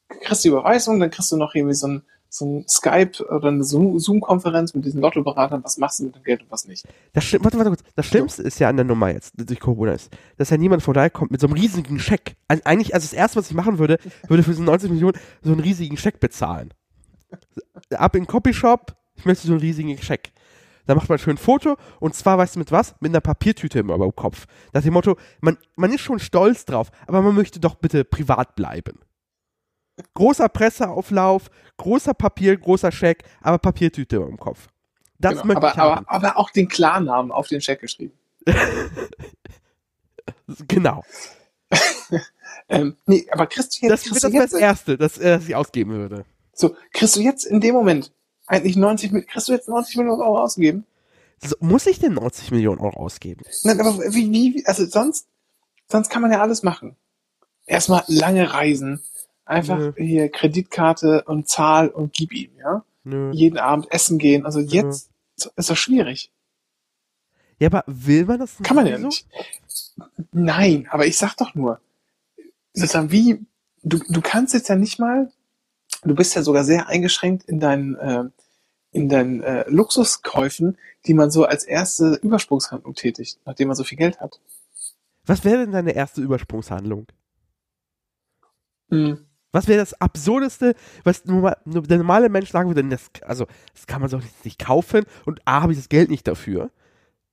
kriegst 0.10 0.44
die 0.44 0.50
Überweisung, 0.50 1.00
dann 1.00 1.10
kriegst 1.10 1.32
du 1.32 1.38
noch 1.38 1.56
irgendwie 1.56 1.76
so 1.76 1.88
ein, 1.88 2.04
so 2.36 2.46
ein 2.46 2.68
Skype 2.68 3.24
oder 3.30 3.50
eine 3.50 3.64
Zoom- 3.64 4.00
Zoom-Konferenz 4.00 4.74
mit 4.74 4.86
diesen 4.86 5.02
Lottoberatern, 5.02 5.64
was 5.64 5.78
machst 5.78 6.00
du 6.00 6.06
mit 6.06 6.16
dem 6.16 6.24
Geld 6.24 6.42
und 6.42 6.52
was 6.52 6.66
nicht. 6.68 6.84
Das, 7.14 7.24
Schlimm- 7.24 7.44
warte, 7.44 7.58
warte 7.58 7.70
kurz. 7.70 7.84
das 7.96 8.08
Schlimmste 8.08 8.42
ist 8.42 8.58
ja 8.60 8.70
an 8.70 8.76
der 8.76 8.86
Nummer 8.86 9.12
jetzt, 9.12 9.34
durch 9.38 9.60
Corona 9.60 9.92
ist, 9.94 10.10
dass 10.38 10.50
ja 10.50 10.58
niemand 10.58 10.82
vorbeikommt 10.82 11.30
mit 11.30 11.40
so 11.40 11.46
einem 11.46 11.56
riesigen 11.56 12.00
Scheck. 12.00 12.36
Also 12.48 12.64
eigentlich, 12.66 12.96
also 12.96 13.06
das 13.06 13.14
erste, 13.14 13.38
was 13.38 13.50
ich 13.50 13.56
machen 13.56 13.78
würde, 13.78 14.00
würde 14.28 14.42
für 14.42 14.54
so 14.56 14.64
90 14.64 14.90
Millionen 14.90 15.18
so 15.44 15.52
einen 15.52 15.60
riesigen 15.62 15.96
Scheck 15.96 16.20
bezahlen. 16.20 16.74
Ab 17.92 18.16
in 18.16 18.24
den 18.24 18.28
Copyshop, 18.28 18.96
ich 19.16 19.26
möchte 19.26 19.46
so 19.46 19.54
einen 19.54 19.62
riesigen 19.62 19.96
Scheck. 20.00 20.32
Da 20.88 20.96
macht 20.96 21.10
man 21.10 21.20
schön 21.20 21.36
ein 21.36 21.38
Foto 21.38 21.78
und 22.00 22.16
zwar, 22.16 22.38
weißt 22.40 22.56
du 22.56 22.60
mit 22.60 22.72
was? 22.72 22.96
Mit 23.00 23.12
einer 23.12 23.22
Papiertüte 23.22 23.80
immer 23.80 23.94
über 23.96 24.06
dem 24.08 24.16
Kopf. 24.16 24.48
Nach 24.74 24.82
dem 24.82 24.94
Motto, 24.94 25.18
man, 25.40 25.58
man 25.76 25.94
ist 25.94 26.02
schon 26.02 26.20
stolz 26.20 26.66
drauf, 26.66 26.90
aber 27.08 27.22
man 27.22 27.36
möchte 27.36 27.60
doch 27.60 27.76
bitte 27.76 28.04
privat 28.04 28.56
bleiben. 28.56 29.00
Großer 30.16 30.50
Presseauflauf, 30.50 31.50
großer 31.78 32.14
Papier, 32.14 32.58
großer 32.58 32.92
Scheck, 32.92 33.24
aber 33.42 33.58
Papiertüte 33.60 34.18
dem 34.20 34.38
Kopf. 34.38 34.68
Das 35.20 35.34
Genau. 35.34 35.46
möchte 35.46 35.58
aber, 35.58 35.72
ich 35.72 35.78
haben. 35.78 36.06
aber, 36.08 36.12
aber 36.28 36.38
auch 36.38 36.50
den 36.50 36.68
Klarnamen 36.68 37.32
auf 37.32 37.48
den 37.48 37.62
Scheck 37.62 37.80
geschrieben. 37.82 38.14
Genau. 40.68 41.04
Ähm, 42.70 42.96
nee, 43.08 43.28
aber 43.32 43.46
kriegst 43.48 43.74
du 43.82 43.86
jetzt, 43.88 43.92
Das 43.92 44.04
kriegst 44.04 44.24
das, 44.24 44.32
das 44.32 44.54
Erste, 44.54 44.98
das, 44.98 45.18
äh, 45.18 45.36
das 45.38 45.48
ich 45.50 45.56
ausgeben 45.56 45.92
würde. 45.92 46.24
so, 46.54 46.76
kriegst 46.94 47.16
du 47.16 47.20
jetzt 47.20 47.44
in 47.46 47.60
dem 47.60 47.76
Moment 47.76 48.12
eigentlich 48.48 48.78
90, 48.78 49.12
Mi- 49.12 49.24
kriegst 49.24 49.50
du 49.50 49.52
jetzt 49.52 49.68
90 49.68 49.98
Millionen 49.98 50.22
Euro 50.22 50.40
ausgegeben? 50.40 50.86
So, 51.44 51.56
muss 51.60 51.86
ich 51.88 52.00
denn 52.00 52.14
90 52.14 52.52
Millionen 52.52 52.80
Euro 52.80 52.98
ausgeben? 53.02 53.42
Nein, 53.64 53.82
aber 53.82 53.98
wie, 54.14 54.32
wie, 54.32 54.66
also 54.66 54.86
sonst, 54.86 55.28
sonst 55.92 56.10
kann 56.10 56.22
man 56.22 56.32
ja 56.32 56.42
alles 56.42 56.64
machen. 56.64 56.96
Erstmal 57.66 58.04
lange 58.08 58.54
Reisen. 58.54 59.04
Einfach 59.46 59.78
Nö. 59.78 59.94
hier 59.98 60.30
Kreditkarte 60.30 61.24
und 61.24 61.48
Zahl 61.48 61.90
und 61.90 62.14
gib 62.14 62.34
ihm, 62.34 62.52
ja? 62.58 62.86
Nö. 63.04 63.32
Jeden 63.32 63.58
Abend 63.58 63.92
essen 63.92 64.18
gehen. 64.18 64.46
Also 64.46 64.60
jetzt 64.60 65.10
ist 65.56 65.70
das 65.70 65.78
schwierig. 65.78 66.32
Ja, 67.60 67.68
aber 67.68 67.84
will 67.88 68.26
man 68.26 68.40
das 68.40 68.58
Kann 68.64 68.76
man 68.76 68.88
ja 68.88 68.98
so? 68.98 69.08
nicht. 69.08 69.28
Nein, 70.32 70.88
aber 70.90 71.06
ich 71.06 71.18
sag 71.18 71.36
doch 71.36 71.54
nur, 71.56 71.80
sozusagen 72.74 73.12
wie, 73.12 73.46
du, 73.84 74.00
du 74.10 74.22
kannst 74.22 74.54
jetzt 74.54 74.70
ja 74.70 74.76
nicht 74.76 75.00
mal, 75.00 75.32
du 76.04 76.16
bist 76.16 76.36
ja 76.36 76.42
sogar 76.42 76.64
sehr 76.64 76.88
eingeschränkt 76.88 77.44
in 77.44 77.60
deinen, 77.60 77.96
äh, 77.96 78.24
in 78.92 79.10
deinen 79.10 79.44
äh, 79.44 79.66
Luxuskäufen, 79.70 80.78
die 81.06 81.14
man 81.14 81.32
so 81.32 81.46
als 81.46 81.64
erste 81.64 82.16
Übersprungshandlung 82.22 82.96
tätigt, 82.96 83.40
nachdem 83.46 83.68
man 83.68 83.76
so 83.76 83.84
viel 83.84 83.98
Geld 83.98 84.20
hat. 84.20 84.40
Was 85.26 85.46
wäre 85.46 85.60
denn 85.60 85.72
deine 85.72 85.94
erste 85.94 86.22
Übersprungshandlung? 86.22 87.08
Hm. 88.90 89.26
Was 89.54 89.68
wäre 89.68 89.80
das 89.80 89.94
Absurdeste, 90.02 90.76
was 91.06 91.24
normal- 91.26 91.58
der 91.66 91.98
normale 92.00 92.28
Mensch 92.28 92.50
sagen 92.52 92.70
würde, 92.70 92.84
das, 92.90 93.10
also, 93.26 93.46
das 93.74 93.88
kann 93.88 94.02
man 94.02 94.10
doch 94.10 94.22
nicht, 94.22 94.44
nicht 94.44 94.60
kaufen 94.60 95.06
und 95.26 95.42
A, 95.46 95.62
habe 95.62 95.72
ich 95.72 95.80
das 95.80 95.88
Geld 95.88 96.10
nicht 96.10 96.28
dafür. 96.28 96.70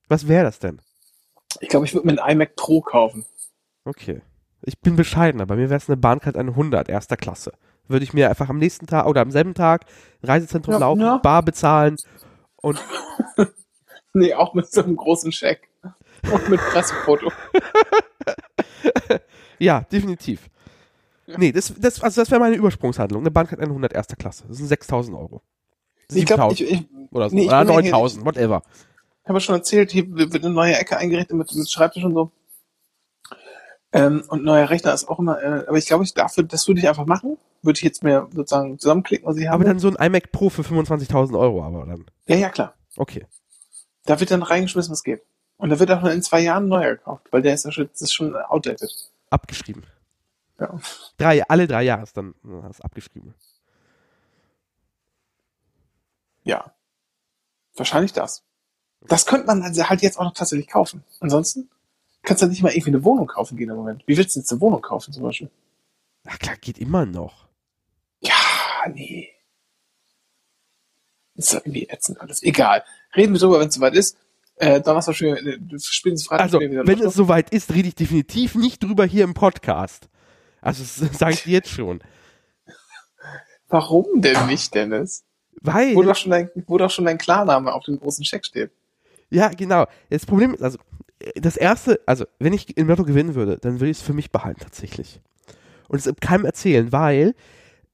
Was 0.09 0.29
wäre 0.29 0.45
das 0.45 0.59
denn? 0.61 0.81
Ich 1.61 1.69
glaube, 1.69 1.87
ich 1.87 1.95
würde 1.95 2.07
mir 2.07 2.23
einen 2.23 2.33
iMac 2.43 2.55
Pro 2.57 2.81
kaufen. 2.83 3.25
Okay. 3.85 4.21
Ich 4.63 4.79
bin 4.79 4.95
bescheidener. 4.95 5.47
Bei 5.47 5.57
mir 5.57 5.71
wäre 5.71 5.79
es 5.79 5.89
eine 5.89 5.97
Bahncard 5.97 6.37
100, 6.37 6.89
erster 6.89 7.17
Klasse. 7.17 7.53
Würde 7.89 8.05
ich 8.05 8.13
mir 8.13 8.29
einfach 8.29 8.49
am 8.51 8.59
nächsten 8.59 8.87
Tag 8.87 9.07
oder 9.07 9.23
am 9.23 9.31
selben 9.31 9.55
Tag 9.55 9.87
Reisezentrum 10.23 10.75
Ja, 10.75 10.79
laufen, 10.81 11.01
ja. 11.01 11.17
Bar 11.17 11.43
bezahlen 11.43 11.97
und 12.57 12.79
Nee, 14.13 14.35
auch 14.35 14.55
mit 14.55 14.71
so 14.71 14.83
einem 14.83 14.97
großen 14.97 15.33
Scheck. 15.33 15.69
Und 16.31 16.49
mit 16.51 16.61
Pressefoto. 16.61 17.33
Ja, 19.59 19.83
definitiv. 19.93 20.49
Nee, 21.39 21.53
das, 21.53 21.73
das, 21.79 22.03
also 22.03 22.21
das 22.21 22.31
wäre 22.31 22.41
meine 22.41 22.57
Übersprungshandlung. 22.57 23.23
Eine 23.23 23.31
Bahncard 23.31 23.61
100 23.61 23.93
erster 23.93 24.17
Klasse. 24.17 24.45
Das 24.49 24.57
sind 24.59 24.67
6000 24.67 25.17
Euro. 25.17 25.43
Ich 26.13 26.27
glaube, 26.27 26.55
7000 26.55 26.61
ich, 26.61 26.73
ich 26.73 26.89
oder 27.13 27.31
so. 27.31 27.37
nee, 27.37 27.43
ich 27.43 27.49
oder 27.49 27.65
bin 27.65 27.69
ja 27.75 27.81
hier- 27.81 27.91
9000, 27.93 28.25
whatever. 28.25 28.63
habe 29.27 29.41
schon 29.41 29.55
erzählt, 29.55 29.91
hier 29.93 30.07
wird 30.11 30.35
eine 30.35 30.51
neue 30.53 30.77
Ecke 30.77 30.97
eingerichtet 30.97 31.37
mit, 31.37 31.55
mit 31.55 31.71
Schreibtisch 31.71 32.05
und 32.05 32.15
so. 32.15 32.33
Ähm, 33.93 34.23
und 34.29 34.45
neuer 34.45 34.71
Rechner 34.71 34.95
ist 34.95 35.09
auch 35.09 35.19
immer, 35.19 35.43
äh, 35.43 35.65
aber 35.67 35.77
ich 35.77 35.87
glaube, 35.87 36.05
ich 36.05 36.15
dafür, 36.15 36.45
das 36.45 36.69
würde 36.69 36.81
ich 36.81 36.89
einfach 36.89 37.07
machen. 37.07 37.39
Würde 37.63 37.77
ich 37.77 37.83
jetzt 37.83 38.03
mir 38.05 38.29
sozusagen 38.33 38.79
zusammenklicken, 38.79 39.27
was 39.27 39.37
ich 39.37 39.47
habe. 39.47 39.57
Aber 39.57 39.65
dann 39.65 39.79
so 39.81 39.89
ein 39.89 39.97
iMac 39.97 40.33
Pro 40.33 40.49
für 40.49 40.63
25.000 40.63 41.39
Euro, 41.39 41.63
aber 41.63 41.85
dann. 41.87 42.07
ja, 42.27 42.37
ja, 42.37 42.49
klar. 42.51 42.75
Okay. 42.97 43.27
Da 44.07 44.19
wird 44.19 44.31
dann 44.31 44.43
reingeschmissen, 44.43 44.93
was 44.93 45.03
geht. 45.03 45.23
Und 45.59 45.71
da 45.71 45.79
wird 45.79 45.91
auch 45.91 46.05
in 46.05 46.23
zwei 46.23 46.41
Jahren 46.41 46.69
neuer 46.69 46.97
gekauft, 46.97 47.27
weil 47.33 47.43
der 47.43 47.53
ist 47.55 47.65
ja 47.67 47.73
schon, 47.73 47.91
ist 47.93 48.15
schon 48.15 48.35
outdated. 48.35 48.91
Abgeschrieben. 49.29 49.83
Ja. 50.61 50.79
Drei, 51.17 51.43
alle 51.49 51.67
drei 51.67 51.83
Jahre 51.83 52.03
ist 52.03 52.17
dann 52.17 52.35
ist 52.71 52.85
abgeschrieben. 52.85 53.35
Ja. 56.45 56.75
Wahrscheinlich 57.75 58.13
das. 58.13 58.45
Das 59.01 59.25
könnte 59.25 59.47
man 59.47 59.63
also 59.63 59.89
halt 59.89 60.03
jetzt 60.03 60.19
auch 60.19 60.25
noch 60.25 60.35
tatsächlich 60.35 60.69
kaufen. 60.69 61.03
Ansonsten 61.21 61.71
kannst 62.23 62.43
du 62.43 62.47
nicht 62.47 62.63
mal 62.63 62.73
irgendwie 62.73 62.91
eine 62.91 63.05
Wohnung 63.05 63.27
kaufen 63.27 63.57
gehen 63.57 63.71
im 63.71 63.77
Moment. 63.77 64.03
Wie 64.07 64.17
willst 64.17 64.37
du 64.37 64.41
jetzt 64.41 64.53
eine 64.53 64.61
Wohnung 64.61 64.83
kaufen 64.83 65.13
zum 65.13 65.23
Beispiel? 65.23 65.51
Ach 66.27 66.39
klar, 66.39 66.57
geht 66.57 66.79
immer 66.79 67.07
noch. 67.07 67.49
Ja, 68.21 68.35
nee. 68.93 69.31
Ist 71.37 71.55
doch 71.55 71.61
irgendwie 71.61 71.89
ätzend 71.89 72.21
alles. 72.21 72.43
Egal. 72.43 72.85
Reden 73.17 73.33
wir 73.33 73.41
drüber, 73.41 73.61
wenn 73.61 73.69
es 73.69 73.75
soweit 73.75 73.95
ist. 73.95 74.19
Äh, 74.57 74.83
Donnerstag 74.83 75.17
schon, 75.17 75.29
äh, 75.29 75.59
spätestens 75.79 76.27
Freitag 76.29 76.45
Also, 76.45 76.59
spielen 76.59 76.87
wenn 76.87 77.01
es 77.01 77.15
soweit 77.15 77.49
ist, 77.49 77.73
rede 77.73 77.89
ich 77.89 77.95
definitiv 77.95 78.55
nicht 78.57 78.83
drüber 78.83 79.07
hier 79.07 79.25
im 79.25 79.33
Podcast. 79.33 80.11
Also, 80.61 80.83
das 80.83 81.19
sage 81.19 81.35
ich 81.35 81.43
dir 81.45 81.53
jetzt 81.53 81.71
schon. 81.71 82.01
Warum 83.69 84.07
denn 84.21 84.47
nicht, 84.47 84.75
Dennis? 84.75 85.25
Weil. 85.61 85.95
Wo 85.95 86.03
doch 86.03 86.17
schon 86.17 86.31
dein, 86.31 86.51
wo 86.67 86.79
doch 86.79 86.91
schon 86.91 87.05
dein 87.05 87.19
Klarname 87.19 87.73
auf 87.73 87.85
dem 87.85 87.99
großen 87.99 88.25
Scheck 88.25 88.45
steht. 88.45 88.71
Ja, 89.31 89.49
genau. 89.49 89.87
Das 90.09 90.27
Problem 90.27 90.55
ist, 90.55 90.63
also, 90.63 90.79
das 91.37 91.57
erste, 91.57 92.01
also, 92.07 92.25
wenn 92.39 92.53
ich 92.53 92.77
im 92.77 92.89
Lotto 92.89 93.05
gewinnen 93.05 93.35
würde, 93.35 93.59
dann 93.59 93.81
würde 93.81 93.91
ich 93.91 93.99
es 93.99 94.03
für 94.03 94.13
mich 94.13 94.31
behalten, 94.31 94.61
tatsächlich. 94.61 95.21
Und 95.89 95.99
es 95.99 96.13
keinem 96.21 96.45
erzählen, 96.45 96.93
weil 96.93 97.35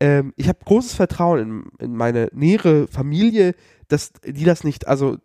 ähm, 0.01 0.33
ich 0.37 0.49
habe 0.49 0.59
großes 0.65 0.95
Vertrauen 0.95 1.39
in, 1.41 1.87
in 1.87 1.97
meine 1.97 2.29
nähere 2.33 2.87
Familie, 2.89 3.55
dass 3.89 4.13
die 4.25 4.45
das 4.45 4.65
nicht, 4.65 4.87
also, 4.87 5.17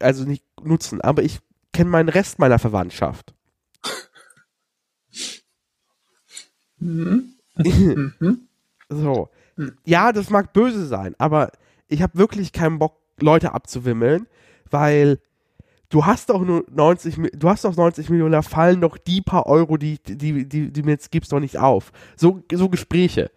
also 0.00 0.24
nicht 0.24 0.44
nutzen. 0.62 1.00
Aber 1.00 1.22
ich 1.22 1.40
kenne 1.72 1.90
meinen 1.90 2.08
Rest 2.08 2.38
meiner 2.38 2.58
Verwandtschaft. 2.58 3.34
Mhm. 6.80 7.34
Mhm. 7.56 8.48
So. 8.88 9.28
Ja, 9.84 10.12
das 10.12 10.30
mag 10.30 10.52
böse 10.52 10.86
sein, 10.86 11.14
aber 11.18 11.52
ich 11.88 12.02
habe 12.02 12.16
wirklich 12.18 12.52
keinen 12.52 12.78
Bock, 12.78 12.96
Leute 13.20 13.52
abzuwimmeln, 13.52 14.26
weil 14.70 15.18
du 15.90 16.06
hast 16.06 16.30
doch 16.30 16.40
nur 16.42 16.64
90, 16.70 17.16
Mi- 17.18 17.30
du 17.36 17.48
hast 17.50 17.64
doch 17.64 17.76
90 17.76 18.08
Millionen, 18.08 18.32
da 18.32 18.40
fallen 18.42 18.80
doch 18.80 18.96
die 18.96 19.20
paar 19.20 19.46
Euro, 19.46 19.76
die, 19.76 19.98
die, 20.02 20.48
die, 20.48 20.72
die 20.72 20.82
mir 20.82 20.92
jetzt 20.92 21.10
gibst, 21.10 21.32
doch 21.32 21.40
nicht 21.40 21.58
auf. 21.58 21.92
So, 22.16 22.42
so 22.52 22.68
Gespräche. 22.70 23.30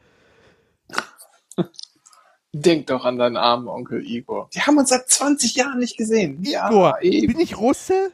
Denk 2.56 2.88
doch 2.88 3.04
an 3.04 3.18
deinen 3.18 3.36
armen 3.36 3.68
Onkel 3.68 4.06
Igor. 4.06 4.48
Die 4.54 4.62
haben 4.62 4.78
uns 4.78 4.90
seit 4.90 5.10
20 5.10 5.56
Jahren 5.56 5.80
nicht 5.80 5.98
gesehen. 5.98 6.40
Igor, 6.44 6.96
ja, 6.96 7.02
eben. 7.02 7.34
bin 7.34 7.40
ich 7.42 7.58
Russe? 7.58 8.12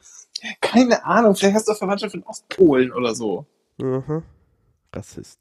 Keine 0.61 1.03
Ahnung, 1.05 1.35
vielleicht 1.35 1.55
hast 1.55 1.67
du 1.67 1.73
Verwandtschaft 1.73 2.15
in 2.15 2.23
Ostpolen 2.23 2.93
oder 2.93 3.13
so. 3.13 3.45
Mhm. 3.77 4.23
Rassist. 4.93 5.39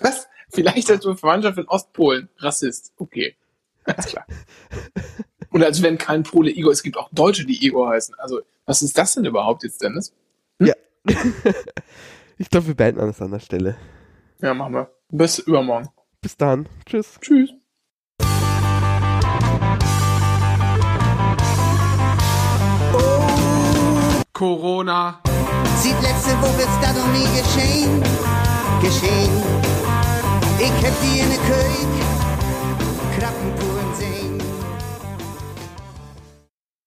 Was? 0.00 0.28
Vielleicht 0.50 0.88
du 1.04 1.14
Verwandtschaft 1.14 1.58
in 1.58 1.68
Ostpolen. 1.68 2.28
Rassist. 2.38 2.92
Okay. 2.96 3.36
Alles 3.84 4.06
klar. 4.06 4.26
Und 5.50 5.62
als 5.62 5.82
wenn 5.82 5.96
kein 5.96 6.22
Pole 6.22 6.50
Igor, 6.50 6.72
es 6.72 6.82
gibt 6.82 6.96
auch 6.96 7.08
Deutsche, 7.12 7.46
die 7.46 7.64
Igor 7.64 7.90
heißen. 7.90 8.14
Also, 8.18 8.40
was 8.64 8.82
ist 8.82 8.98
das 8.98 9.14
denn 9.14 9.24
überhaupt 9.24 9.62
jetzt, 9.62 9.82
Dennis? 9.82 10.12
Ich 12.38 12.50
glaube, 12.50 12.66
wir 12.66 12.74
beenden 12.74 13.00
an 13.00 13.14
an 13.18 13.30
der 13.30 13.38
Stelle. 13.38 13.76
Ja, 14.42 14.52
machen 14.52 14.74
wir. 14.74 14.90
Bis 15.08 15.38
übermorgen. 15.38 15.88
Bis 16.20 16.36
dann. 16.36 16.68
Tschüss. 16.84 17.18
Tschüss. 17.20 17.50
Corona. 24.34 25.22
Sieht 25.76 26.00
letzte 26.02 26.30
Woche 26.40 26.58
wird's 26.58 26.78
da 26.80 26.92
doch 26.92 27.06
nie 27.12 27.28
geschehen. 27.36 28.02
Geschehen. 28.80 29.42
Ich 30.58 30.70
hab 30.84 30.94
die 31.02 31.18
in 31.20 31.28
der 31.28 31.38
König. 31.38 31.88
Krappenpur 33.18 33.65